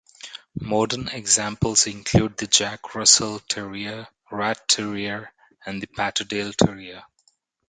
[0.59, 5.31] Modern examples include the Jack Russell Terrier, Rat Terrier
[5.63, 7.03] and the Patterdale Terrier.